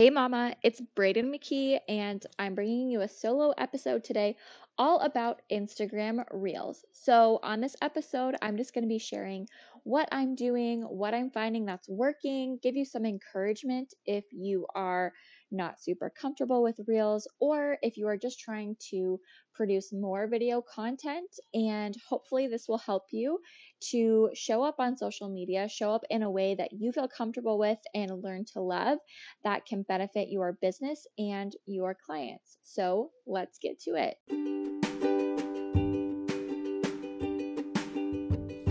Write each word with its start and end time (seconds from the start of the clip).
Hey 0.00 0.10
Mama, 0.10 0.56
it's 0.64 0.80
Braiden 0.96 1.32
McKee, 1.32 1.78
and 1.88 2.20
I'm 2.36 2.56
bringing 2.56 2.90
you 2.90 3.02
a 3.02 3.08
solo 3.08 3.54
episode 3.56 4.02
today 4.02 4.36
all 4.76 4.98
about 4.98 5.42
Instagram 5.52 6.24
Reels. 6.32 6.84
So, 6.92 7.38
on 7.44 7.60
this 7.60 7.76
episode, 7.80 8.34
I'm 8.42 8.56
just 8.56 8.74
going 8.74 8.82
to 8.82 8.88
be 8.88 8.98
sharing 8.98 9.46
what 9.84 10.08
I'm 10.10 10.34
doing, 10.34 10.82
what 10.82 11.14
I'm 11.14 11.30
finding 11.30 11.64
that's 11.64 11.88
working, 11.88 12.58
give 12.60 12.74
you 12.74 12.84
some 12.84 13.06
encouragement 13.06 13.94
if 14.04 14.24
you 14.32 14.66
are 14.74 15.12
not 15.54 15.80
super 15.80 16.10
comfortable 16.10 16.62
with 16.62 16.80
Reels 16.86 17.28
or 17.40 17.78
if 17.82 17.96
you 17.96 18.06
are 18.08 18.16
just 18.16 18.40
trying 18.40 18.76
to 18.90 19.20
produce 19.54 19.92
more 19.92 20.26
video 20.26 20.62
content. 20.62 21.30
And 21.54 21.94
hopefully, 22.08 22.48
this 22.48 22.66
will 22.68 22.78
help 22.78 23.04
you 23.10 23.38
to 23.90 24.30
show 24.34 24.62
up 24.62 24.76
on 24.78 24.96
social 24.96 25.28
media, 25.28 25.68
show 25.68 25.92
up 25.92 26.02
in 26.10 26.22
a 26.22 26.30
way 26.30 26.54
that 26.56 26.72
you 26.72 26.92
feel 26.92 27.08
comfortable 27.08 27.58
with 27.58 27.78
and 27.94 28.22
learn 28.22 28.44
to 28.52 28.60
love 28.60 28.98
that 29.44 29.66
can 29.66 29.82
benefit 29.82 30.28
your 30.28 30.58
business 30.60 31.06
and 31.18 31.54
your 31.66 31.96
clients. 32.06 32.58
So, 32.64 33.10
let's 33.26 33.58
get 33.58 33.80
to 33.80 33.92
it. 33.92 34.83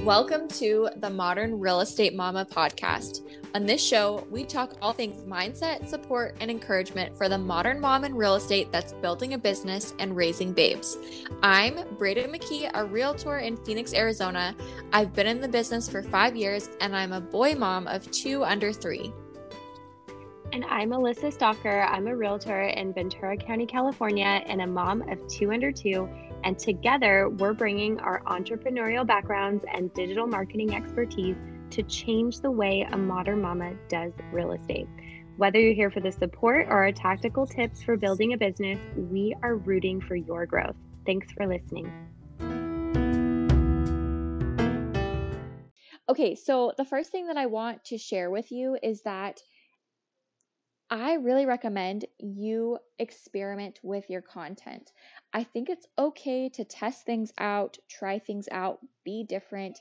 Welcome 0.03 0.49
to 0.49 0.89
the 0.97 1.09
Modern 1.09 1.61
Real 1.61 1.79
Estate 1.79 2.13
Mama 2.13 2.45
podcast. 2.45 3.21
On 3.55 3.65
this 3.65 3.81
show, 3.81 4.27
we 4.29 4.43
talk 4.43 4.73
all 4.81 4.91
things 4.91 5.25
mindset, 5.25 5.87
support, 5.87 6.35
and 6.41 6.51
encouragement 6.51 7.15
for 7.15 7.29
the 7.29 7.37
modern 7.37 7.79
mom 7.79 8.03
in 8.03 8.13
real 8.13 8.35
estate 8.35 8.69
that's 8.69 8.91
building 8.91 9.33
a 9.33 9.37
business 9.37 9.93
and 9.99 10.13
raising 10.13 10.51
babes. 10.51 10.97
I'm 11.41 11.75
Braiden 11.95 12.35
McKee, 12.35 12.69
a 12.73 12.83
realtor 12.83 13.37
in 13.37 13.55
Phoenix, 13.55 13.93
Arizona. 13.93 14.53
I've 14.91 15.13
been 15.13 15.25
in 15.25 15.39
the 15.39 15.47
business 15.47 15.87
for 15.87 16.03
five 16.03 16.35
years, 16.35 16.69
and 16.81 16.93
I'm 16.93 17.13
a 17.13 17.21
boy 17.21 17.55
mom 17.55 17.87
of 17.87 18.11
two 18.11 18.43
under 18.43 18.73
three. 18.73 19.13
And 20.51 20.65
I'm 20.65 20.89
Alyssa 20.89 21.31
Stalker. 21.31 21.83
I'm 21.83 22.07
a 22.07 22.15
realtor 22.15 22.63
in 22.63 22.93
Ventura 22.93 23.37
County, 23.37 23.65
California, 23.65 24.43
and 24.45 24.61
a 24.61 24.67
mom 24.67 25.01
of 25.03 25.25
two 25.29 25.53
under 25.53 25.71
two 25.71 26.09
and 26.43 26.59
together, 26.59 27.29
we're 27.29 27.53
bringing 27.53 27.99
our 27.99 28.21
entrepreneurial 28.23 29.07
backgrounds 29.07 29.63
and 29.73 29.93
digital 29.93 30.27
marketing 30.27 30.75
expertise 30.75 31.37
to 31.69 31.83
change 31.83 32.41
the 32.41 32.51
way 32.51 32.87
a 32.91 32.97
modern 32.97 33.41
mama 33.41 33.73
does 33.87 34.11
real 34.31 34.51
estate. 34.51 34.87
Whether 35.37 35.59
you're 35.59 35.73
here 35.73 35.89
for 35.89 36.01
the 36.01 36.11
support 36.11 36.67
or 36.67 36.83
our 36.83 36.91
tactical 36.91 37.47
tips 37.47 37.81
for 37.81 37.97
building 37.97 38.33
a 38.33 38.37
business, 38.37 38.79
we 38.95 39.35
are 39.41 39.55
rooting 39.55 40.01
for 40.01 40.15
your 40.15 40.45
growth. 40.45 40.75
Thanks 41.05 41.31
for 41.31 41.47
listening. 41.47 41.91
Okay, 46.09 46.35
so 46.35 46.73
the 46.77 46.85
first 46.85 47.11
thing 47.11 47.27
that 47.27 47.37
I 47.37 47.45
want 47.45 47.85
to 47.85 47.97
share 47.97 48.29
with 48.29 48.51
you 48.51 48.77
is 48.83 49.01
that 49.03 49.41
I 50.95 51.15
really 51.15 51.47
recommend 51.47 52.05
you 52.19 52.77
experiment 52.99 53.79
with 53.81 54.11
your 54.11 54.21
content. 54.21 54.91
I 55.33 55.43
think 55.43 55.67
it's 55.67 55.87
okay 55.97 56.49
to 56.49 56.63
test 56.63 57.03
things 57.03 57.33
out, 57.39 57.79
try 57.89 58.19
things 58.19 58.47
out, 58.51 58.77
be 59.03 59.25
different, 59.27 59.79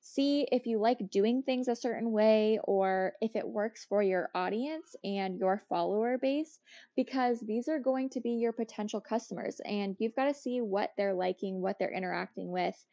see 0.00 0.48
if 0.50 0.64
you 0.64 0.78
like 0.78 1.10
doing 1.10 1.42
things 1.42 1.68
a 1.68 1.76
certain 1.76 2.12
way 2.12 2.58
or 2.64 3.12
if 3.20 3.36
it 3.36 3.46
works 3.46 3.84
for 3.84 4.02
your 4.02 4.30
audience 4.34 4.96
and 5.04 5.38
your 5.38 5.62
follower 5.68 6.16
base, 6.16 6.58
because 6.96 7.40
these 7.40 7.68
are 7.68 7.78
going 7.78 8.08
to 8.08 8.22
be 8.22 8.30
your 8.30 8.52
potential 8.52 9.02
customers 9.02 9.60
and 9.66 9.96
you've 9.98 10.16
got 10.16 10.28
to 10.28 10.34
see 10.34 10.62
what 10.62 10.92
they're 10.96 11.12
liking, 11.12 11.60
what 11.60 11.76
they're 11.78 11.94
interacting 11.94 12.50
with. 12.50 12.86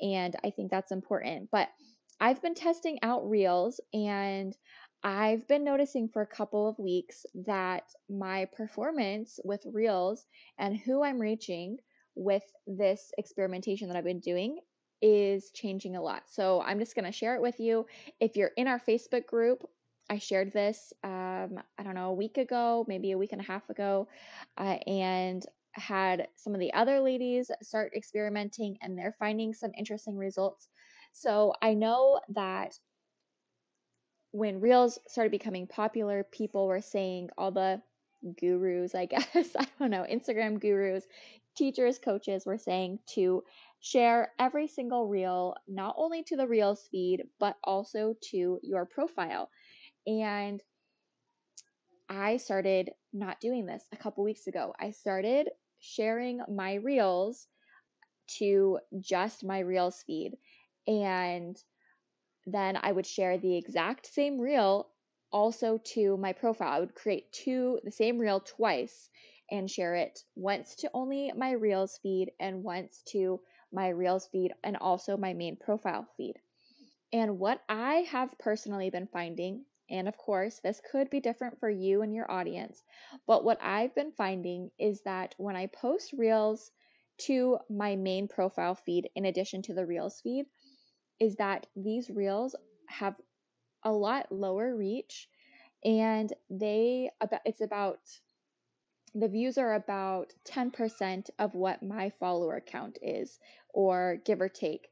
And 0.00 0.34
I 0.44 0.50
think 0.50 0.72
that's 0.72 0.90
important. 0.90 1.50
But 1.52 1.68
I've 2.22 2.42
been 2.42 2.54
testing 2.54 2.98
out 3.02 3.28
Reels 3.28 3.80
and 3.92 4.56
I've 5.04 5.46
been 5.48 5.64
noticing 5.64 6.08
for 6.08 6.22
a 6.22 6.26
couple 6.26 6.68
of 6.68 6.78
weeks 6.78 7.26
that 7.46 7.84
my 8.08 8.46
performance 8.56 9.40
with 9.44 9.62
Reels 9.66 10.26
and 10.58 10.76
who 10.76 11.02
I'm 11.02 11.20
reaching 11.20 11.78
with 12.14 12.44
this 12.66 13.10
experimentation 13.18 13.88
that 13.88 13.96
I've 13.96 14.04
been 14.04 14.20
doing 14.20 14.58
is 15.00 15.50
changing 15.52 15.96
a 15.96 16.02
lot. 16.02 16.22
So 16.28 16.62
I'm 16.62 16.78
just 16.78 16.94
going 16.94 17.04
to 17.04 17.12
share 17.12 17.34
it 17.34 17.42
with 17.42 17.58
you. 17.58 17.86
If 18.20 18.36
you're 18.36 18.52
in 18.56 18.68
our 18.68 18.78
Facebook 18.78 19.26
group, 19.26 19.68
I 20.08 20.18
shared 20.18 20.52
this, 20.52 20.92
um, 21.02 21.58
I 21.78 21.82
don't 21.82 21.94
know, 21.94 22.10
a 22.10 22.14
week 22.14 22.38
ago, 22.38 22.84
maybe 22.86 23.12
a 23.12 23.18
week 23.18 23.32
and 23.32 23.40
a 23.40 23.44
half 23.44 23.68
ago, 23.70 24.06
uh, 24.58 24.78
and 24.86 25.44
had 25.72 26.28
some 26.36 26.54
of 26.54 26.60
the 26.60 26.72
other 26.74 27.00
ladies 27.00 27.50
start 27.62 27.92
experimenting 27.96 28.76
and 28.82 28.96
they're 28.96 29.16
finding 29.18 29.54
some 29.54 29.72
interesting 29.76 30.16
results. 30.16 30.68
So 31.12 31.54
I 31.62 31.74
know 31.74 32.20
that 32.34 32.78
when 34.32 34.60
Reels 34.60 34.98
started 35.06 35.30
becoming 35.30 35.66
popular, 35.66 36.24
people 36.24 36.66
were 36.66 36.80
saying 36.80 37.30
all 37.38 37.52
the 37.52 37.80
gurus, 38.40 38.94
I 38.94 39.06
guess, 39.06 39.56
I 39.56 39.66
don't 39.78 39.90
know, 39.90 40.06
Instagram 40.10 40.58
gurus, 40.60 41.04
teachers, 41.56 41.98
coaches 41.98 42.44
were 42.46 42.58
saying 42.58 42.98
to 43.14 43.44
share 43.80 44.32
every 44.38 44.68
single 44.68 45.06
reel, 45.06 45.54
not 45.68 45.94
only 45.98 46.22
to 46.24 46.36
the 46.36 46.46
Reels 46.46 46.88
feed, 46.90 47.24
but 47.38 47.56
also 47.62 48.14
to 48.30 48.58
your 48.62 48.86
profile. 48.86 49.50
And 50.06 50.62
I 52.08 52.38
started 52.38 52.90
not 53.12 53.40
doing 53.40 53.66
this 53.66 53.84
a 53.92 53.96
couple 53.96 54.24
weeks 54.24 54.46
ago. 54.46 54.74
I 54.78 54.90
started 54.90 55.48
sharing 55.78 56.40
my 56.48 56.74
Reels 56.74 57.48
to 58.38 58.78
just 59.00 59.44
my 59.44 59.58
Reels 59.60 60.02
feed. 60.06 60.36
And 60.86 61.56
then 62.46 62.78
I 62.80 62.92
would 62.92 63.06
share 63.06 63.38
the 63.38 63.56
exact 63.56 64.06
same 64.06 64.40
reel 64.40 64.88
also 65.30 65.78
to 65.78 66.16
my 66.16 66.32
profile. 66.32 66.72
I 66.72 66.80
would 66.80 66.94
create 66.94 67.32
two, 67.32 67.80
the 67.84 67.90
same 67.90 68.18
reel 68.18 68.40
twice 68.40 69.10
and 69.50 69.70
share 69.70 69.94
it 69.94 70.24
once 70.34 70.74
to 70.76 70.90
only 70.94 71.32
my 71.36 71.52
Reels 71.52 71.98
feed 72.02 72.32
and 72.40 72.64
once 72.64 73.02
to 73.08 73.40
my 73.72 73.88
Reels 73.88 74.26
feed 74.28 74.52
and 74.64 74.76
also 74.76 75.16
my 75.16 75.34
main 75.34 75.56
profile 75.56 76.06
feed. 76.16 76.36
And 77.12 77.38
what 77.38 77.62
I 77.68 78.06
have 78.10 78.38
personally 78.38 78.88
been 78.90 79.06
finding, 79.06 79.66
and 79.90 80.08
of 80.08 80.16
course, 80.16 80.60
this 80.60 80.80
could 80.90 81.10
be 81.10 81.20
different 81.20 81.60
for 81.60 81.68
you 81.68 82.00
and 82.02 82.14
your 82.14 82.30
audience, 82.30 82.82
but 83.26 83.44
what 83.44 83.58
I've 83.60 83.94
been 83.94 84.12
finding 84.12 84.70
is 84.78 85.02
that 85.02 85.34
when 85.36 85.54
I 85.56 85.66
post 85.66 86.14
Reels 86.14 86.70
to 87.26 87.58
my 87.68 87.96
main 87.96 88.28
profile 88.28 88.74
feed 88.74 89.10
in 89.14 89.26
addition 89.26 89.60
to 89.62 89.74
the 89.74 89.84
Reels 89.84 90.20
feed, 90.22 90.46
is 91.22 91.36
that 91.36 91.66
these 91.76 92.10
reels 92.10 92.56
have 92.88 93.14
a 93.84 93.92
lot 93.92 94.32
lower 94.32 94.74
reach 94.74 95.28
and 95.84 96.32
they 96.50 97.10
it's 97.44 97.60
about 97.60 98.00
the 99.14 99.28
views 99.28 99.56
are 99.58 99.74
about 99.74 100.32
10% 100.44 101.30
of 101.38 101.54
what 101.54 101.82
my 101.82 102.10
follower 102.18 102.60
count 102.60 102.98
is 103.02 103.38
or 103.72 104.16
give 104.24 104.40
or 104.40 104.48
take. 104.48 104.88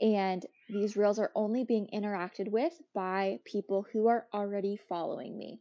And 0.00 0.46
these 0.68 0.96
reels 0.96 1.18
are 1.18 1.32
only 1.34 1.64
being 1.64 1.88
interacted 1.92 2.48
with 2.48 2.72
by 2.94 3.40
people 3.44 3.84
who 3.92 4.06
are 4.06 4.26
already 4.32 4.76
following 4.88 5.36
me. 5.36 5.60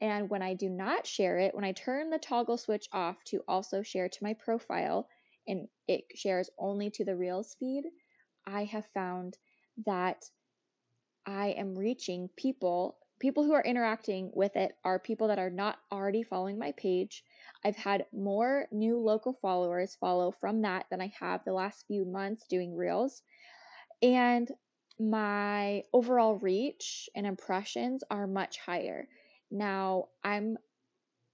And 0.00 0.30
when 0.30 0.42
I 0.42 0.54
do 0.54 0.68
not 0.68 1.06
share 1.06 1.38
it, 1.38 1.54
when 1.54 1.64
I 1.64 1.72
turn 1.72 2.10
the 2.10 2.18
toggle 2.18 2.58
switch 2.58 2.86
off 2.92 3.16
to 3.24 3.42
also 3.48 3.82
share 3.82 4.08
to 4.08 4.22
my 4.22 4.34
profile 4.34 5.08
and 5.48 5.68
it 5.88 6.04
shares 6.14 6.48
only 6.58 6.90
to 6.90 7.04
the 7.04 7.16
Reels 7.16 7.56
feed, 7.58 7.84
I 8.46 8.64
have 8.64 8.86
found 8.94 9.36
that 9.84 10.30
I 11.26 11.48
am 11.48 11.76
reaching 11.76 12.28
people, 12.36 12.98
people 13.18 13.44
who 13.44 13.52
are 13.52 13.64
interacting 13.64 14.30
with 14.34 14.56
it 14.56 14.76
are 14.84 14.98
people 14.98 15.28
that 15.28 15.38
are 15.38 15.50
not 15.50 15.78
already 15.90 16.22
following 16.22 16.58
my 16.58 16.72
page. 16.72 17.24
I've 17.64 17.76
had 17.76 18.06
more 18.12 18.68
new 18.70 18.98
local 18.98 19.32
followers 19.32 19.96
follow 19.96 20.30
from 20.30 20.62
that 20.62 20.86
than 20.90 21.00
I 21.00 21.12
have 21.18 21.44
the 21.44 21.52
last 21.52 21.86
few 21.86 22.04
months 22.04 22.46
doing 22.46 22.76
reels. 22.76 23.22
And 24.02 24.50
my 24.98 25.82
overall 25.92 26.36
reach 26.36 27.08
and 27.14 27.26
impressions 27.26 28.04
are 28.10 28.26
much 28.26 28.58
higher. 28.58 29.08
Now, 29.50 30.08
I'm 30.22 30.56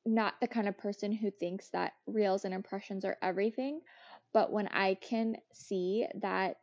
not 0.04 0.34
the 0.40 0.48
kind 0.48 0.68
of 0.68 0.78
person 0.78 1.12
who 1.12 1.30
thinks 1.30 1.68
that 1.68 1.92
reels 2.06 2.44
and 2.44 2.54
impressions 2.54 3.04
are 3.04 3.18
everything, 3.22 3.80
but 4.32 4.50
when 4.50 4.68
I 4.68 4.94
can 4.94 5.36
see 5.52 6.06
that 6.22 6.56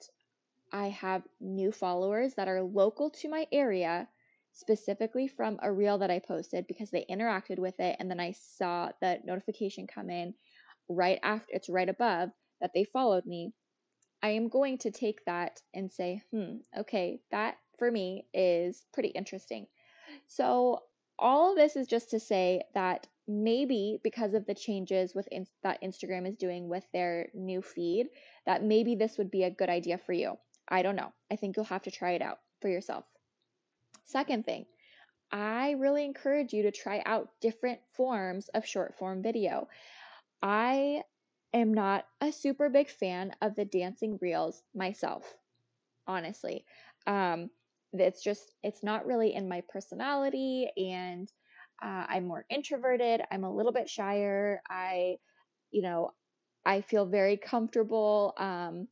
I 0.72 0.90
have 0.90 1.28
new 1.40 1.72
followers 1.72 2.36
that 2.36 2.48
are 2.48 2.62
local 2.62 3.10
to 3.12 3.30
my 3.30 3.48
area, 3.52 4.10
specifically 4.54 5.28
from 5.28 5.60
a 5.62 5.72
reel 5.72 5.98
that 6.00 6.12
I 6.12 6.20
posted 6.20 6.68
because 6.68 6.92
they 6.92 7.06
interacted 7.10 7.60
with 7.60 7.80
it. 7.80 7.96
And 8.00 8.10
then 8.10 8.20
I 8.20 8.32
saw 8.34 8.92
the 9.02 9.20
notification 9.24 9.88
come 9.88 10.10
in 10.10 10.34
right 10.90 11.20
after 11.24 11.48
it's 11.50 11.70
right 11.70 11.90
above 11.90 12.32
that 12.62 12.72
they 12.74 12.84
followed 12.84 13.26
me. 13.26 13.54
I 14.22 14.30
am 14.32 14.48
going 14.50 14.78
to 14.80 14.92
take 14.92 15.26
that 15.26 15.62
and 15.74 15.92
say, 15.92 16.24
hmm, 16.32 16.58
okay, 16.78 17.22
that 17.32 17.58
for 17.78 17.92
me 17.92 18.28
is 18.34 18.86
pretty 18.94 19.10
interesting. 19.10 19.68
So, 20.28 20.84
all 21.20 21.52
of 21.52 21.58
this 21.58 21.76
is 21.76 21.88
just 21.88 22.12
to 22.12 22.20
say 22.20 22.64
that 22.74 23.08
maybe 23.28 24.00
because 24.04 24.34
of 24.34 24.46
the 24.46 24.56
changes 24.56 25.14
with 25.16 25.28
in- 25.32 25.48
that 25.64 25.82
Instagram 25.82 26.28
is 26.28 26.38
doing 26.38 26.70
with 26.70 26.86
their 26.94 27.30
new 27.34 27.62
feed, 27.62 28.10
that 28.46 28.64
maybe 28.64 28.96
this 28.96 29.18
would 29.18 29.32
be 29.32 29.44
a 29.44 29.52
good 29.52 29.70
idea 29.70 29.98
for 29.98 30.14
you. 30.14 30.38
I 30.70 30.82
don't 30.84 30.96
know. 30.96 31.12
I 31.32 31.36
think 31.36 31.56
you'll 31.56 31.66
have 31.66 31.84
to 31.84 31.92
try 31.92 32.12
it 32.12 32.22
out 32.22 32.40
for 32.62 32.70
yourself. 32.70 33.06
Second 34.06 34.46
thing, 34.46 34.66
I 35.32 35.72
really 35.72 36.06
encourage 36.06 36.54
you 36.54 36.64
to 36.64 36.72
try 36.72 37.02
out 37.06 37.30
different 37.42 37.80
forms 37.94 38.50
of 38.50 38.66
short 38.66 38.96
form 38.98 39.22
video. 39.22 39.68
I 40.42 41.04
am 41.54 41.74
not 41.74 42.06
a 42.22 42.32
super 42.32 42.70
big 42.70 42.90
fan 42.90 43.34
of 43.42 43.56
the 43.56 43.66
dancing 43.66 44.18
reels 44.22 44.64
myself, 44.76 45.36
honestly. 46.08 46.66
Um, 47.08 47.50
it's 47.94 48.24
just, 48.24 48.54
it's 48.64 48.84
not 48.84 49.06
really 49.06 49.34
in 49.34 49.50
my 49.50 49.62
personality, 49.68 50.70
and 50.78 51.32
uh, 51.82 52.06
I'm 52.08 52.28
more 52.28 52.46
introverted. 52.50 53.22
I'm 53.32 53.44
a 53.44 53.54
little 53.54 53.72
bit 53.72 53.90
shyer. 53.90 54.62
I, 54.70 55.18
you 55.72 55.82
know, 55.82 56.12
I 56.66 56.82
feel 56.82 57.06
very 57.06 57.38
comfortable 57.38 58.34
um, 58.38 58.88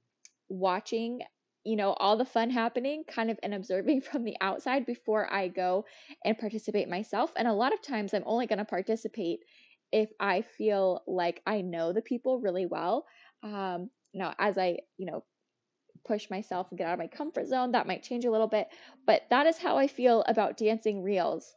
watching, 0.50 1.22
you 1.68 1.76
know, 1.76 1.92
all 1.92 2.16
the 2.16 2.24
fun 2.24 2.50
happening 2.50 3.04
kind 3.06 3.30
of 3.30 3.38
and 3.44 3.54
observing 3.54 4.00
from 4.12 4.24
the 4.24 4.38
outside 4.40 4.86
before 4.86 5.32
I 5.32 5.50
go 5.50 5.86
and 6.24 6.38
participate 6.38 6.88
myself. 6.88 7.34
And 7.36 7.48
a 7.48 7.54
lot 7.54 7.74
of 7.74 7.82
times 7.82 8.14
I'm 8.14 8.24
only 8.26 8.48
going 8.48 8.60
to 8.60 8.66
participate 8.66 9.40
if 9.92 10.10
I 10.20 10.42
feel 10.42 11.04
like 11.08 11.42
I 11.46 11.62
know 11.62 11.92
the 11.92 12.02
people 12.02 12.40
really 12.40 12.66
well. 12.66 13.06
Um, 13.44 13.90
now, 14.14 14.34
as 14.40 14.58
I, 14.58 14.78
you 14.98 15.06
know, 15.06 15.26
push 16.06 16.30
myself 16.30 16.68
and 16.72 16.78
get 16.78 16.88
out 16.88 16.94
of 16.94 17.00
my 17.00 17.08
comfort 17.08 17.48
zone, 17.48 17.74
that 17.74 17.88
might 17.88 18.04
change 18.04 18.24
a 18.24 18.32
little 18.32 18.48
bit, 18.48 18.68
but 19.06 19.24
that 19.30 19.46
is 19.46 19.58
how 19.58 19.78
I 19.78 19.88
feel 19.88 20.24
about 20.26 20.58
dancing 20.58 21.04
reels. 21.04 21.54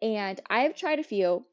And 0.00 0.40
I've 0.48 0.74
tried 0.74 1.00
a 1.00 1.04
few 1.04 1.44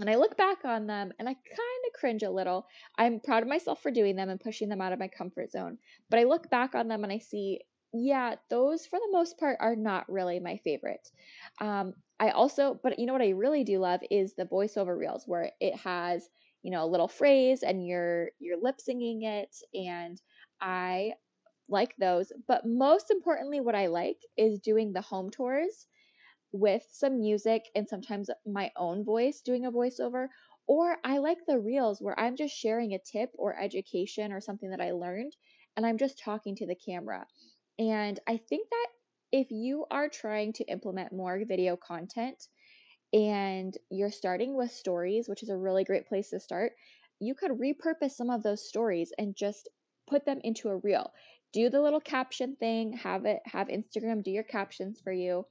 and 0.00 0.08
I 0.08 0.16
look 0.16 0.36
back 0.36 0.64
on 0.64 0.86
them 0.86 1.12
and 1.18 1.28
I 1.28 1.34
kind 1.34 1.84
of 1.86 1.92
cringe 1.98 2.22
a 2.22 2.30
little. 2.30 2.66
I'm 2.98 3.20
proud 3.20 3.42
of 3.42 3.48
myself 3.48 3.82
for 3.82 3.90
doing 3.90 4.16
them 4.16 4.30
and 4.30 4.40
pushing 4.40 4.68
them 4.68 4.80
out 4.80 4.92
of 4.92 4.98
my 4.98 5.08
comfort 5.08 5.52
zone. 5.52 5.78
But 6.08 6.20
I 6.20 6.24
look 6.24 6.50
back 6.50 6.74
on 6.74 6.88
them 6.88 7.04
and 7.04 7.12
I 7.12 7.18
see, 7.18 7.60
yeah, 7.92 8.36
those 8.48 8.86
for 8.86 8.98
the 8.98 9.08
most 9.12 9.38
part 9.38 9.58
are 9.60 9.76
not 9.76 10.10
really 10.10 10.40
my 10.40 10.56
favorite. 10.58 11.06
Um, 11.60 11.94
I 12.18 12.30
also, 12.30 12.78
but 12.82 12.98
you 12.98 13.06
know 13.06 13.12
what 13.12 13.22
I 13.22 13.30
really 13.30 13.64
do 13.64 13.78
love 13.78 14.00
is 14.10 14.34
the 14.34 14.44
voiceover 14.44 14.96
reels 14.96 15.24
where 15.26 15.50
it 15.60 15.76
has, 15.76 16.28
you 16.62 16.70
know, 16.70 16.84
a 16.84 16.86
little 16.86 17.08
phrase 17.08 17.62
and 17.62 17.86
you're 17.86 18.30
you're 18.38 18.60
lip 18.60 18.80
singing 18.80 19.22
it 19.22 19.54
and 19.74 20.20
I 20.60 21.12
like 21.68 21.94
those. 21.98 22.32
But 22.48 22.66
most 22.66 23.10
importantly, 23.10 23.60
what 23.60 23.74
I 23.74 23.86
like 23.86 24.18
is 24.36 24.60
doing 24.60 24.92
the 24.92 25.00
home 25.00 25.30
tours 25.30 25.86
with 26.52 26.82
some 26.90 27.20
music 27.20 27.64
and 27.74 27.88
sometimes 27.88 28.30
my 28.46 28.70
own 28.76 29.04
voice 29.04 29.40
doing 29.40 29.66
a 29.66 29.72
voiceover. 29.72 30.28
Or 30.66 30.98
I 31.04 31.18
like 31.18 31.38
the 31.46 31.58
reels 31.58 32.00
where 32.00 32.18
I'm 32.18 32.36
just 32.36 32.54
sharing 32.56 32.94
a 32.94 32.98
tip 32.98 33.30
or 33.36 33.58
education 33.58 34.32
or 34.32 34.40
something 34.40 34.70
that 34.70 34.80
I 34.80 34.92
learned 34.92 35.34
and 35.76 35.86
I'm 35.86 35.98
just 35.98 36.18
talking 36.18 36.56
to 36.56 36.66
the 36.66 36.74
camera. 36.76 37.26
And 37.78 38.20
I 38.26 38.36
think 38.36 38.68
that 38.70 38.86
if 39.32 39.50
you 39.50 39.86
are 39.90 40.08
trying 40.08 40.52
to 40.54 40.64
implement 40.64 41.12
more 41.12 41.40
video 41.46 41.76
content 41.76 42.46
and 43.12 43.76
you're 43.90 44.10
starting 44.10 44.56
with 44.56 44.70
stories, 44.70 45.28
which 45.28 45.42
is 45.42 45.48
a 45.48 45.56
really 45.56 45.84
great 45.84 46.06
place 46.06 46.30
to 46.30 46.40
start, 46.40 46.72
you 47.20 47.34
could 47.34 47.52
repurpose 47.52 48.12
some 48.12 48.30
of 48.30 48.42
those 48.42 48.66
stories 48.66 49.12
and 49.18 49.36
just 49.36 49.68
put 50.06 50.24
them 50.24 50.40
into 50.44 50.68
a 50.68 50.76
reel. 50.76 51.12
Do 51.52 51.68
the 51.68 51.80
little 51.80 52.00
caption 52.00 52.56
thing, 52.56 52.92
have 52.94 53.24
it 53.24 53.40
have 53.46 53.68
Instagram 53.68 54.22
do 54.22 54.30
your 54.30 54.44
captions 54.44 55.00
for 55.00 55.12
you 55.12 55.46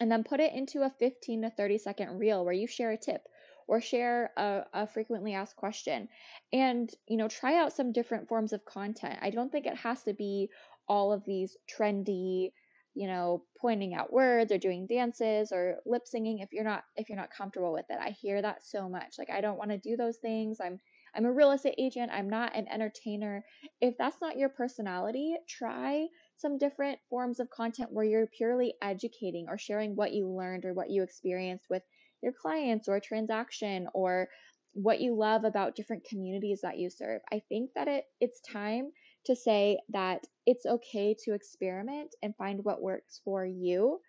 and 0.00 0.10
then 0.10 0.24
put 0.24 0.40
it 0.40 0.54
into 0.54 0.82
a 0.82 0.90
15 0.98 1.42
to 1.42 1.50
30 1.50 1.78
second 1.78 2.18
reel 2.18 2.44
where 2.44 2.54
you 2.54 2.66
share 2.66 2.90
a 2.90 2.96
tip 2.96 3.22
or 3.68 3.80
share 3.80 4.32
a, 4.36 4.62
a, 4.72 4.86
frequently 4.86 5.34
asked 5.34 5.54
question. 5.54 6.08
And 6.52 6.90
you 7.06 7.16
know 7.16 7.28
try 7.28 7.56
out 7.56 7.72
some 7.72 7.92
different 7.92 8.28
forms 8.28 8.52
of 8.52 8.64
content. 8.64 9.18
I 9.22 9.30
don't 9.30 9.52
think 9.52 9.66
it 9.66 9.76
has 9.76 10.02
to 10.04 10.14
be 10.14 10.48
all 10.88 11.12
of 11.12 11.24
these 11.24 11.56
trendy 11.70 12.50
you 12.94 13.06
know 13.06 13.44
pointing 13.60 13.94
out 13.94 14.12
words 14.12 14.50
or 14.50 14.58
doing 14.58 14.88
dances 14.88 15.52
or 15.52 15.76
lip 15.86 16.02
singing 16.06 16.40
if 16.40 16.48
you're 16.52 16.64
not 16.64 16.82
if 16.96 17.08
you're 17.08 17.18
not 17.18 17.30
comfortable 17.30 17.72
with 17.72 17.86
it. 17.90 17.98
I 18.00 18.10
hear 18.10 18.42
that 18.42 18.64
so 18.64 18.88
much. 18.88 19.14
Like 19.18 19.30
i 19.30 19.40
don't 19.40 19.58
want 19.58 19.70
to 19.70 19.78
do 19.78 19.96
those 19.96 20.16
things. 20.16 20.58
I'm 20.60 20.80
i'm 21.14 21.26
a 21.26 21.32
real 21.32 21.52
estate 21.52 21.76
agent. 21.78 22.10
I'm 22.12 22.28
not 22.28 22.56
an 22.56 22.66
entertainer. 22.68 23.44
If 23.80 23.96
that's 23.98 24.20
not 24.20 24.38
your 24.38 24.48
personality 24.48 25.36
try 25.48 26.08
some 26.40 26.58
different 26.58 26.98
forms 27.08 27.38
of 27.38 27.50
content 27.50 27.92
where 27.92 28.04
you're 28.04 28.26
purely 28.26 28.74
educating 28.80 29.46
or 29.48 29.58
sharing 29.58 29.94
what 29.94 30.12
you 30.12 30.26
learned 30.26 30.64
or 30.64 30.72
what 30.72 30.90
you 30.90 31.02
experienced 31.02 31.66
with 31.68 31.82
your 32.22 32.32
clients 32.32 32.88
or 32.88 32.98
transaction 33.00 33.86
or 33.94 34.28
what 34.72 35.00
you 35.00 35.14
love 35.14 35.44
about 35.44 35.74
different 35.74 36.04
communities 36.04 36.60
that 36.62 36.78
you 36.78 36.88
serve. 36.90 37.20
I 37.32 37.42
think 37.48 37.70
that 37.74 37.88
it 37.88 38.04
it's 38.20 38.40
time 38.40 38.90
to 39.26 39.36
say 39.36 39.78
that 39.90 40.24
it's 40.46 40.64
okay 40.64 41.14
to 41.24 41.34
experiment 41.34 42.14
and 42.22 42.34
find 42.36 42.64
what 42.64 42.80
works 42.80 43.20
for 43.24 43.44
you, 43.44 44.00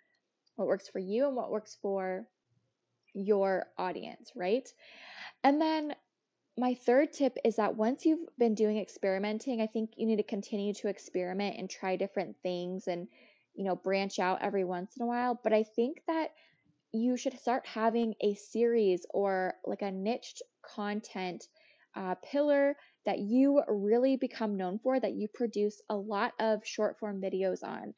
what 0.56 0.68
works 0.68 0.88
for 0.88 1.00
you 1.00 1.28
and 1.28 1.36
what 1.36 1.52
works 1.52 1.78
for 1.82 2.26
your 3.14 3.68
audience, 3.78 4.32
right? 4.36 4.68
And 5.44 5.60
then 5.60 5.94
my 6.62 6.76
third 6.76 7.12
tip 7.12 7.38
is 7.44 7.56
that 7.56 7.76
once 7.76 8.06
you've 8.06 8.28
been 8.38 8.54
doing 8.54 8.78
experimenting, 8.78 9.62
I 9.62 9.66
think 9.66 9.94
you 9.98 10.06
need 10.06 10.18
to 10.18 10.24
continue 10.24 10.76
to 10.76 10.90
experiment 10.90 11.56
and 11.58 11.68
try 11.68 11.96
different 11.96 12.36
things 12.44 12.88
and, 12.88 13.08
you 13.56 13.66
know, 13.66 13.76
branch 13.76 14.20
out 14.20 14.44
every 14.44 14.64
once 14.64 14.96
in 14.96 15.02
a 15.04 15.08
while. 15.08 15.40
But 15.44 15.54
I 15.54 15.64
think 15.64 16.04
that 16.08 16.28
you 16.94 17.18
should 17.18 17.40
start 17.40 17.66
having 17.66 18.14
a 18.22 18.36
series 18.36 19.08
or 19.10 19.56
like 19.66 19.82
a 19.82 19.92
niched 19.92 20.44
content 20.64 21.48
uh, 21.96 22.14
pillar 22.32 22.76
that 23.08 23.18
you 23.18 23.64
really 23.68 24.16
become 24.16 24.56
known 24.56 24.78
for, 24.84 25.00
that 25.00 25.14
you 25.14 25.30
produce 25.34 25.82
a 25.90 25.96
lot 25.96 26.34
of 26.40 26.60
short 26.64 27.00
form 27.00 27.20
videos 27.20 27.64
on. 27.64 27.96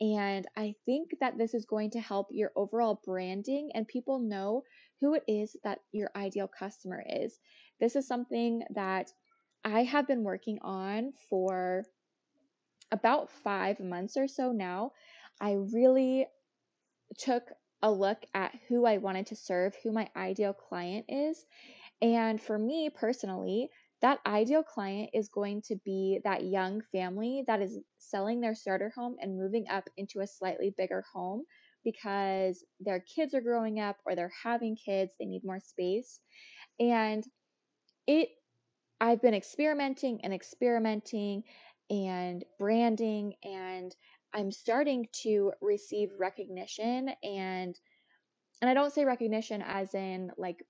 And 0.00 0.46
I 0.56 0.74
think 0.84 1.10
that 1.20 1.38
this 1.38 1.54
is 1.54 1.64
going 1.64 1.90
to 1.92 2.00
help 2.00 2.28
your 2.30 2.52
overall 2.54 3.00
branding 3.04 3.70
and 3.74 3.88
people 3.88 4.20
know 4.20 4.62
who 5.00 5.14
it 5.14 5.24
is 5.26 5.56
that 5.64 5.80
your 5.92 6.10
ideal 6.14 6.48
customer 6.48 7.02
is. 7.08 7.38
This 7.80 7.96
is 7.96 8.06
something 8.06 8.62
that 8.74 9.12
I 9.64 9.82
have 9.82 10.06
been 10.06 10.22
working 10.22 10.58
on 10.62 11.12
for 11.28 11.84
about 12.92 13.30
five 13.30 13.80
months 13.80 14.16
or 14.16 14.28
so 14.28 14.52
now. 14.52 14.92
I 15.40 15.52
really 15.72 16.26
took 17.18 17.42
a 17.82 17.90
look 17.90 18.18
at 18.34 18.54
who 18.68 18.86
I 18.86 18.98
wanted 18.98 19.26
to 19.26 19.36
serve, 19.36 19.74
who 19.82 19.92
my 19.92 20.08
ideal 20.16 20.52
client 20.52 21.06
is. 21.08 21.44
And 22.00 22.40
for 22.40 22.58
me 22.58 22.90
personally, 22.94 23.68
that 24.02 24.20
ideal 24.26 24.62
client 24.62 25.10
is 25.14 25.28
going 25.28 25.62
to 25.62 25.76
be 25.84 26.20
that 26.24 26.44
young 26.44 26.82
family 26.92 27.44
that 27.46 27.62
is 27.62 27.78
selling 27.98 28.40
their 28.40 28.54
starter 28.54 28.92
home 28.94 29.16
and 29.20 29.38
moving 29.38 29.66
up 29.68 29.88
into 29.96 30.20
a 30.20 30.26
slightly 30.26 30.74
bigger 30.76 31.04
home 31.12 31.44
because 31.84 32.64
their 32.80 33.00
kids 33.00 33.34
are 33.34 33.40
growing 33.40 33.80
up 33.80 33.96
or 34.04 34.14
they're 34.14 34.32
having 34.42 34.76
kids, 34.76 35.12
they 35.18 35.24
need 35.24 35.44
more 35.44 35.60
space. 35.60 36.20
And 36.78 37.24
it 38.06 38.30
I've 39.00 39.20
been 39.20 39.34
experimenting 39.34 40.20
and 40.22 40.32
experimenting 40.32 41.44
and 41.90 42.44
branding 42.58 43.34
and 43.44 43.94
I'm 44.34 44.50
starting 44.52 45.08
to 45.22 45.52
receive 45.60 46.10
recognition 46.18 47.10
and 47.22 47.78
and 48.62 48.70
I 48.70 48.74
don't 48.74 48.92
say 48.92 49.04
recognition 49.04 49.62
as 49.62 49.94
in 49.94 50.32
like 50.36 50.64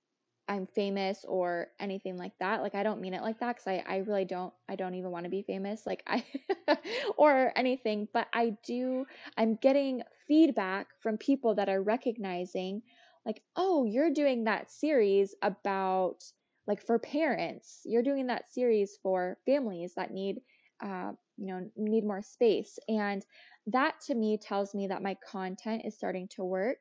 I'm 0.48 0.66
famous 0.66 1.24
or 1.26 1.68
anything 1.80 2.16
like 2.16 2.32
that. 2.38 2.62
Like 2.62 2.74
I 2.74 2.82
don't 2.84 3.00
mean 3.00 3.14
it 3.14 3.22
like 3.22 3.40
that 3.40 3.56
cuz 3.56 3.66
I 3.66 3.84
I 3.86 3.96
really 3.98 4.24
don't 4.24 4.54
I 4.68 4.76
don't 4.76 4.94
even 4.94 5.10
want 5.10 5.24
to 5.24 5.30
be 5.30 5.42
famous 5.42 5.86
like 5.86 6.02
I 6.06 6.24
or 7.16 7.52
anything, 7.56 8.08
but 8.12 8.28
I 8.32 8.56
do 8.64 9.06
I'm 9.36 9.56
getting 9.56 10.02
feedback 10.28 10.88
from 11.00 11.18
people 11.18 11.54
that 11.56 11.68
are 11.68 11.82
recognizing 11.82 12.82
like, 13.24 13.42
"Oh, 13.56 13.84
you're 13.84 14.10
doing 14.12 14.44
that 14.44 14.70
series 14.70 15.34
about 15.42 16.22
like 16.66 16.84
for 16.84 16.98
parents 16.98 17.80
you're 17.84 18.02
doing 18.02 18.26
that 18.26 18.50
series 18.50 18.98
for 19.02 19.38
families 19.46 19.92
that 19.96 20.10
need 20.10 20.40
uh, 20.82 21.12
you 21.38 21.46
know 21.46 21.70
need 21.76 22.04
more 22.04 22.22
space. 22.22 22.78
And 22.88 23.24
that 23.68 23.94
to 24.06 24.14
me 24.14 24.38
tells 24.38 24.74
me 24.74 24.88
that 24.88 25.02
my 25.02 25.16
content 25.30 25.82
is 25.84 25.96
starting 25.96 26.28
to 26.36 26.44
work. 26.44 26.78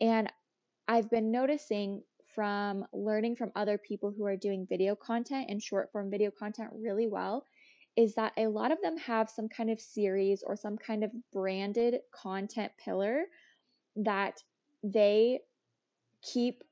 And 0.00 0.30
i've 0.88 1.10
been 1.10 1.30
noticing 1.30 2.02
from 2.34 2.84
learning 2.92 3.36
from 3.36 3.52
other 3.54 3.78
people 3.78 4.12
who 4.16 4.24
are 4.24 4.36
doing 4.36 4.66
video 4.68 4.94
content 4.94 5.46
and 5.48 5.62
short 5.62 5.90
form 5.92 6.10
video 6.10 6.30
content 6.30 6.70
really 6.72 7.06
well 7.06 7.44
is 7.96 8.14
that 8.14 8.32
a 8.36 8.46
lot 8.46 8.72
of 8.72 8.80
them 8.82 8.96
have 8.96 9.28
some 9.28 9.48
kind 9.48 9.70
of 9.70 9.80
series 9.80 10.42
or 10.46 10.56
some 10.56 10.76
kind 10.78 11.04
of 11.04 11.10
branded 11.32 11.96
content 12.12 12.72
pillar 12.82 13.24
that 13.96 14.42
they 14.82 15.40
keep 16.22 16.62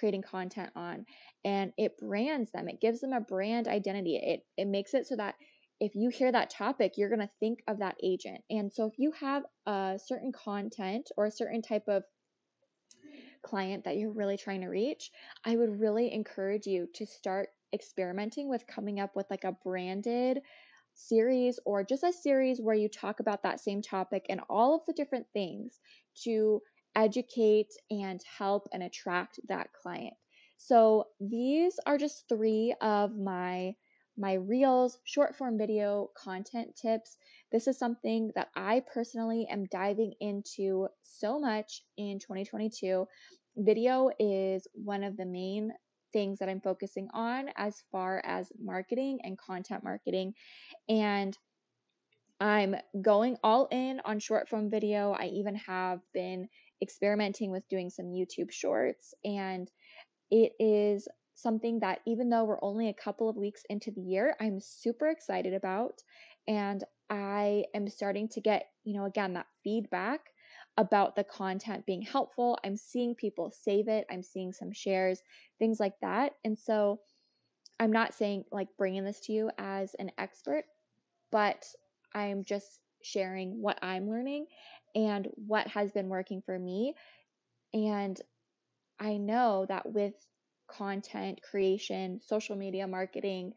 creating 0.00 0.22
content 0.22 0.70
on 0.74 1.04
and 1.44 1.72
it 1.78 1.98
brands 1.98 2.50
them. 2.52 2.68
It 2.68 2.80
gives 2.80 3.00
them 3.00 3.12
a 3.12 3.20
brand 3.20 3.68
identity. 3.68 4.16
It 4.16 4.46
it 4.56 4.66
makes 4.66 4.94
it 4.94 5.06
so 5.06 5.16
that 5.16 5.34
if 5.78 5.94
you 5.94 6.10
hear 6.10 6.32
that 6.32 6.50
topic 6.50 6.94
you're 6.96 7.08
going 7.08 7.20
to 7.20 7.30
think 7.38 7.60
of 7.68 7.78
that 7.78 7.96
agent. 8.02 8.42
And 8.50 8.72
so 8.72 8.86
if 8.86 8.98
you 8.98 9.12
have 9.12 9.44
a 9.66 9.98
certain 10.04 10.32
content 10.32 11.10
or 11.16 11.26
a 11.26 11.30
certain 11.30 11.62
type 11.62 11.84
of 11.88 12.02
client 13.42 13.84
that 13.84 13.96
you're 13.96 14.12
really 14.12 14.36
trying 14.36 14.60
to 14.60 14.68
reach 14.68 15.10
i 15.44 15.56
would 15.56 15.80
really 15.80 16.12
encourage 16.12 16.66
you 16.66 16.86
to 16.94 17.06
start 17.06 17.48
experimenting 17.72 18.48
with 18.48 18.66
coming 18.66 19.00
up 19.00 19.16
with 19.16 19.26
like 19.30 19.44
a 19.44 19.56
branded 19.64 20.40
series 20.94 21.58
or 21.64 21.84
just 21.84 22.02
a 22.02 22.12
series 22.12 22.60
where 22.60 22.74
you 22.74 22.88
talk 22.88 23.20
about 23.20 23.42
that 23.42 23.60
same 23.60 23.80
topic 23.80 24.26
and 24.28 24.40
all 24.50 24.74
of 24.74 24.82
the 24.86 24.92
different 24.92 25.26
things 25.32 25.80
to 26.14 26.60
educate 26.94 27.72
and 27.90 28.20
help 28.38 28.68
and 28.72 28.82
attract 28.82 29.40
that 29.48 29.68
client. 29.72 30.14
So 30.58 31.04
these 31.20 31.78
are 31.86 31.98
just 31.98 32.28
three 32.28 32.74
of 32.80 33.16
my 33.16 33.74
my 34.18 34.34
reels, 34.34 34.98
short 35.04 35.34
form 35.34 35.56
video 35.56 36.10
content 36.14 36.76
tips. 36.76 37.16
This 37.52 37.66
is 37.66 37.78
something 37.78 38.30
that 38.34 38.48
I 38.54 38.82
personally 38.92 39.46
am 39.50 39.64
diving 39.70 40.12
into 40.20 40.88
so 41.02 41.40
much 41.40 41.82
in 41.96 42.18
2022. 42.18 43.06
Video 43.56 44.10
is 44.18 44.66
one 44.74 45.04
of 45.04 45.16
the 45.16 45.24
main 45.24 45.72
things 46.12 46.38
that 46.38 46.50
I'm 46.50 46.60
focusing 46.60 47.08
on 47.14 47.48
as 47.56 47.82
far 47.90 48.20
as 48.24 48.52
marketing 48.60 49.20
and 49.22 49.38
content 49.38 49.82
marketing. 49.82 50.34
And 50.88 51.36
I'm 52.40 52.74
going 53.00 53.36
all 53.42 53.68
in 53.70 54.00
on 54.04 54.18
short 54.18 54.48
form 54.48 54.70
video. 54.70 55.12
I 55.12 55.26
even 55.26 55.54
have 55.54 56.00
been 56.12 56.48
experimenting 56.82 57.50
with 57.50 57.68
doing 57.68 57.90
some 57.90 58.06
YouTube 58.06 58.50
shorts 58.50 59.14
and 59.24 59.70
it 60.30 60.52
is 60.58 61.08
something 61.34 61.80
that 61.80 62.00
even 62.06 62.28
though 62.30 62.44
we're 62.44 62.62
only 62.62 62.88
a 62.88 62.94
couple 62.94 63.28
of 63.28 63.36
weeks 63.36 63.62
into 63.68 63.90
the 63.90 64.00
year, 64.00 64.36
I'm 64.40 64.60
super 64.60 65.08
excited 65.08 65.54
about. 65.54 66.02
And 66.46 66.84
I 67.08 67.64
am 67.74 67.88
starting 67.88 68.28
to 68.30 68.40
get, 68.40 68.66
you 68.84 68.94
know, 68.94 69.06
again, 69.06 69.34
that 69.34 69.46
feedback 69.64 70.20
about 70.76 71.16
the 71.16 71.24
content 71.24 71.86
being 71.86 72.02
helpful. 72.02 72.58
I'm 72.64 72.76
seeing 72.76 73.14
people 73.14 73.52
save 73.52 73.88
it, 73.88 74.06
I'm 74.10 74.22
seeing 74.22 74.52
some 74.52 74.72
shares, 74.72 75.20
things 75.58 75.80
like 75.80 75.94
that. 76.02 76.32
And 76.44 76.58
so 76.58 77.00
I'm 77.78 77.92
not 77.92 78.14
saying 78.14 78.44
like 78.52 78.68
bringing 78.78 79.04
this 79.04 79.20
to 79.22 79.32
you 79.32 79.50
as 79.58 79.94
an 79.98 80.12
expert, 80.18 80.64
but 81.32 81.64
I'm 82.14 82.44
just 82.44 82.80
sharing 83.02 83.62
what 83.62 83.78
I'm 83.82 84.08
learning 84.08 84.46
and 84.94 85.28
what 85.34 85.66
has 85.68 85.92
been 85.92 86.08
working 86.08 86.42
for 86.44 86.58
me. 86.58 86.94
And 87.72 88.20
I 88.98 89.16
know 89.16 89.66
that 89.68 89.90
with 89.92 90.14
content 90.68 91.40
creation, 91.42 92.20
social 92.26 92.56
media 92.56 92.86
marketing, 92.86 93.54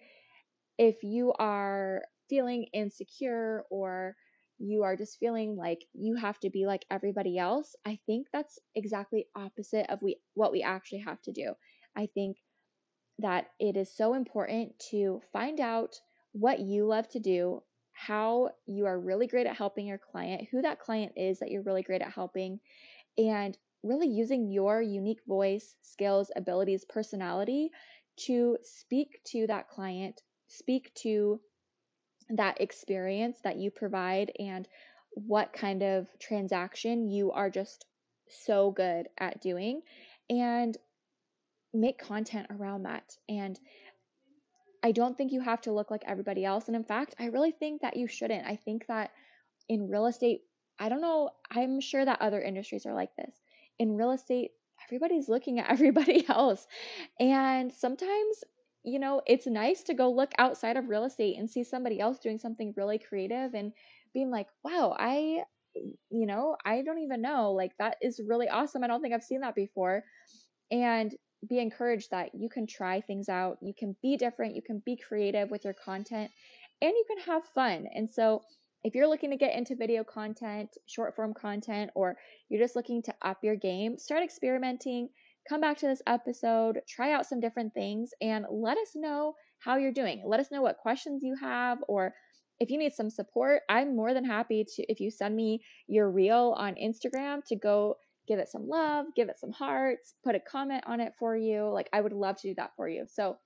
if 0.77 1.03
you 1.03 1.33
are 1.33 2.03
feeling 2.29 2.67
insecure 2.73 3.65
or 3.69 4.15
you 4.59 4.83
are 4.83 4.95
just 4.95 5.19
feeling 5.19 5.55
like 5.55 5.83
you 5.93 6.15
have 6.15 6.39
to 6.39 6.49
be 6.49 6.65
like 6.65 6.85
everybody 6.89 7.37
else, 7.37 7.75
I 7.85 7.99
think 8.05 8.27
that's 8.31 8.59
exactly 8.75 9.27
opposite 9.35 9.89
of 9.89 10.01
we 10.01 10.17
what 10.35 10.51
we 10.51 10.63
actually 10.63 10.99
have 10.99 11.21
to 11.23 11.31
do. 11.31 11.53
I 11.95 12.07
think 12.13 12.37
that 13.19 13.47
it 13.59 13.77
is 13.77 13.95
so 13.95 14.13
important 14.13 14.79
to 14.91 15.21
find 15.31 15.59
out 15.59 15.95
what 16.31 16.59
you 16.59 16.87
love 16.87 17.07
to 17.09 17.19
do, 17.19 17.61
how 18.07 18.49
you 18.65 18.85
are 18.85 18.99
really 18.99 19.27
great 19.27 19.47
at 19.47 19.55
helping 19.55 19.87
your 19.87 19.97
client, 19.97 20.47
who 20.51 20.61
that 20.61 20.79
client 20.79 21.13
is 21.15 21.39
that 21.39 21.51
you're 21.51 21.63
really 21.63 21.83
great 21.83 22.01
at 22.01 22.11
helping, 22.11 22.59
and 23.17 23.57
really 23.83 24.07
using 24.07 24.51
your 24.51 24.81
unique 24.81 25.21
voice, 25.27 25.75
skills, 25.81 26.31
abilities, 26.35 26.85
personality 26.87 27.69
to 28.17 28.57
speak 28.63 29.19
to 29.25 29.47
that 29.47 29.69
client, 29.69 30.21
speak 30.47 30.93
to 30.95 31.39
that 32.29 32.59
experience 32.61 33.37
that 33.43 33.57
you 33.57 33.71
provide, 33.71 34.31
and 34.39 34.67
what 35.11 35.53
kind 35.53 35.83
of 35.83 36.07
transaction 36.19 37.09
you 37.09 37.31
are 37.31 37.49
just 37.49 37.85
so 38.27 38.71
good 38.71 39.07
at 39.19 39.41
doing, 39.41 39.81
and 40.29 40.77
make 41.73 41.99
content 41.99 42.47
around 42.49 42.83
that. 42.83 43.15
And 43.27 43.59
I 44.83 44.91
don't 44.91 45.17
think 45.17 45.31
you 45.31 45.41
have 45.41 45.61
to 45.61 45.71
look 45.71 45.89
like 45.91 46.03
everybody 46.05 46.45
else. 46.45 46.67
And 46.67 46.75
in 46.75 46.83
fact, 46.83 47.15
I 47.19 47.25
really 47.27 47.51
think 47.51 47.81
that 47.81 47.97
you 47.97 48.07
shouldn't. 48.07 48.45
I 48.45 48.57
think 48.57 48.85
that 48.87 49.11
in 49.69 49.89
real 49.89 50.05
estate, 50.07 50.41
I 50.79 50.89
don't 50.89 51.01
know, 51.01 51.29
I'm 51.51 51.79
sure 51.79 52.03
that 52.03 52.21
other 52.21 52.41
industries 52.41 52.85
are 52.85 52.93
like 52.93 53.15
this 53.15 53.35
in 53.79 53.95
real 53.97 54.11
estate, 54.11 54.51
everybody's 54.87 55.29
looking 55.29 55.59
at 55.59 55.69
everybody 55.71 56.25
else. 56.29 56.67
And 57.19 57.71
sometimes, 57.73 58.43
you 58.83 58.99
know, 58.99 59.21
it's 59.25 59.47
nice 59.47 59.83
to 59.83 59.93
go 59.93 60.11
look 60.11 60.31
outside 60.37 60.77
of 60.77 60.89
real 60.89 61.05
estate 61.05 61.37
and 61.37 61.49
see 61.49 61.63
somebody 61.63 61.99
else 61.99 62.19
doing 62.19 62.37
something 62.37 62.73
really 62.77 62.99
creative 62.99 63.53
and 63.53 63.71
being 64.13 64.29
like, 64.29 64.47
wow, 64.63 64.95
I, 64.97 65.43
you 66.09 66.25
know, 66.27 66.57
I 66.65 66.81
don't 66.81 66.99
even 66.99 67.21
know. 67.21 67.51
Like, 67.53 67.71
that 67.79 67.97
is 68.01 68.21
really 68.25 68.49
awesome. 68.49 68.83
I 68.83 68.87
don't 68.87 69.01
think 69.01 69.13
I've 69.13 69.23
seen 69.23 69.41
that 69.41 69.55
before. 69.55 70.03
And 70.71 71.13
be 71.47 71.59
encouraged 71.59 72.11
that 72.11 72.31
you 72.33 72.49
can 72.49 72.67
try 72.67 73.01
things 73.01 73.29
out, 73.29 73.57
you 73.61 73.73
can 73.77 73.95
be 74.01 74.17
different, 74.17 74.55
you 74.55 74.61
can 74.61 74.81
be 74.85 74.97
creative 74.97 75.49
with 75.49 75.63
your 75.63 75.73
content, 75.73 76.31
and 76.81 76.91
you 76.91 77.05
can 77.07 77.19
have 77.25 77.43
fun. 77.53 77.87
And 77.93 78.09
so, 78.11 78.43
if 78.83 78.95
you're 78.95 79.07
looking 79.07 79.31
to 79.31 79.37
get 79.37 79.55
into 79.55 79.77
video 79.77 80.03
content, 80.03 80.69
short 80.87 81.15
form 81.15 81.33
content, 81.33 81.91
or 81.95 82.17
you're 82.49 82.61
just 82.61 82.75
looking 82.75 83.01
to 83.03 83.13
up 83.21 83.37
your 83.41 83.55
game, 83.55 83.97
start 83.97 84.23
experimenting. 84.23 85.07
Come 85.47 85.61
back 85.61 85.77
to 85.77 85.87
this 85.87 86.01
episode, 86.07 86.79
try 86.87 87.13
out 87.13 87.25
some 87.25 87.39
different 87.39 87.73
things, 87.73 88.11
and 88.21 88.45
let 88.49 88.77
us 88.77 88.91
know 88.95 89.35
how 89.59 89.77
you're 89.77 89.93
doing. 89.93 90.21
Let 90.25 90.41
us 90.41 90.51
know 90.51 90.61
what 90.61 90.77
questions 90.77 91.23
you 91.23 91.35
have, 91.39 91.79
or 91.87 92.13
if 92.59 92.69
you 92.69 92.77
need 92.77 92.93
some 92.93 93.09
support, 93.09 93.61
I'm 93.69 93.95
more 93.95 94.13
than 94.13 94.25
happy 94.25 94.65
to, 94.75 94.91
if 94.91 94.99
you 94.99 95.11
send 95.11 95.35
me 95.35 95.63
your 95.87 96.09
reel 96.09 96.53
on 96.57 96.75
Instagram, 96.75 97.43
to 97.47 97.55
go 97.55 97.95
give 98.27 98.39
it 98.39 98.49
some 98.49 98.67
love, 98.67 99.07
give 99.15 99.29
it 99.29 99.39
some 99.39 99.51
hearts, 99.51 100.15
put 100.23 100.35
a 100.35 100.39
comment 100.39 100.83
on 100.87 100.99
it 100.99 101.13
for 101.19 101.35
you. 101.35 101.69
Like, 101.69 101.89
I 101.93 102.01
would 102.01 102.13
love 102.13 102.37
to 102.41 102.49
do 102.49 102.55
that 102.55 102.71
for 102.75 102.87
you. 102.87 103.05
So, 103.07 103.37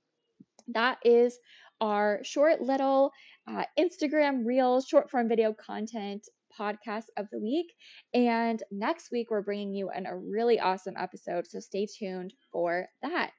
that 0.70 0.98
is 1.04 1.38
our 1.80 2.20
short 2.24 2.62
little 2.62 3.12
uh, 3.48 3.64
Instagram 3.80 4.46
Reels, 4.46 4.88
short 4.88 5.10
form 5.10 5.30
video 5.30 5.54
content 5.54 6.28
podcast 6.58 7.06
of 7.18 7.28
the 7.32 7.40
week. 7.40 7.74
And 8.14 8.62
next 8.72 9.12
week, 9.12 9.30
we're 9.30 9.42
bringing 9.42 9.74
you 9.74 9.92
in 9.96 10.06
a 10.06 10.18
really 10.18 10.60
awesome 10.60 10.96
episode. 10.98 11.48
So 11.48 11.60
stay 11.60 11.86
tuned 11.86 12.34
for 12.52 12.88
that. 13.02 13.32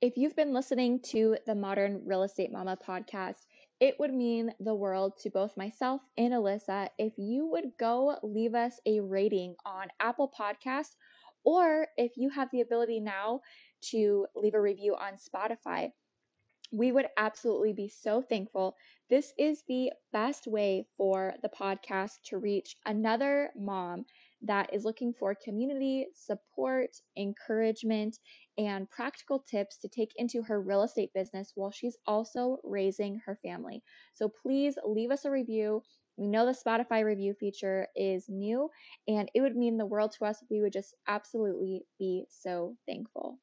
If 0.00 0.16
you've 0.16 0.36
been 0.36 0.54
listening 0.54 1.00
to 1.10 1.36
the 1.44 1.56
Modern 1.56 2.02
Real 2.06 2.22
Estate 2.22 2.52
Mama 2.52 2.78
podcast, 2.86 3.44
it 3.80 3.98
would 3.98 4.12
mean 4.14 4.54
the 4.60 4.74
world 4.74 5.16
to 5.18 5.30
both 5.30 5.56
myself 5.56 6.00
and 6.16 6.32
Alyssa 6.32 6.90
if 6.98 7.12
you 7.18 7.46
would 7.46 7.76
go 7.78 8.18
leave 8.22 8.54
us 8.54 8.80
a 8.86 9.00
rating 9.00 9.56
on 9.64 9.88
Apple 10.00 10.28
Podcasts, 10.30 10.94
or 11.44 11.88
if 11.96 12.16
you 12.16 12.30
have 12.30 12.50
the 12.50 12.60
ability 12.60 13.00
now 13.00 13.40
to 13.90 14.26
leave 14.34 14.54
a 14.54 14.60
review 14.60 14.94
on 14.96 15.14
Spotify. 15.16 15.92
We 16.72 16.92
would 16.92 17.08
absolutely 17.16 17.72
be 17.74 17.88
so 17.88 18.22
thankful. 18.22 18.76
This 19.10 19.32
is 19.38 19.62
the 19.68 19.92
best 20.12 20.46
way 20.46 20.86
for 20.96 21.34
the 21.42 21.48
podcast 21.50 22.22
to 22.24 22.38
reach 22.38 22.76
another 22.86 23.52
mom 23.54 24.06
that 24.42 24.72
is 24.72 24.84
looking 24.84 25.12
for 25.12 25.34
community, 25.34 26.06
support, 26.14 26.90
encouragement, 27.16 28.18
and 28.56 28.88
practical 28.90 29.40
tips 29.40 29.78
to 29.78 29.88
take 29.88 30.12
into 30.16 30.42
her 30.42 30.60
real 30.60 30.82
estate 30.82 31.12
business 31.14 31.52
while 31.54 31.70
she's 31.70 31.96
also 32.06 32.58
raising 32.64 33.20
her 33.26 33.36
family. 33.42 33.82
So 34.14 34.28
please 34.28 34.76
leave 34.84 35.10
us 35.10 35.24
a 35.24 35.30
review. 35.30 35.82
We 36.16 36.28
know 36.28 36.46
the 36.46 36.52
Spotify 36.52 37.04
review 37.04 37.34
feature 37.34 37.88
is 37.96 38.28
new 38.28 38.70
and 39.06 39.30
it 39.34 39.40
would 39.40 39.56
mean 39.56 39.76
the 39.78 39.86
world 39.86 40.12
to 40.18 40.24
us. 40.24 40.42
We 40.50 40.60
would 40.60 40.72
just 40.72 40.94
absolutely 41.06 41.86
be 41.98 42.26
so 42.28 42.76
thankful. 42.86 43.38